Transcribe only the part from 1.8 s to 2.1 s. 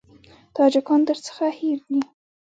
دي.